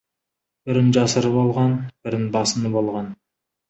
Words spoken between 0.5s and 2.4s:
Бірін жасырып алған, бірін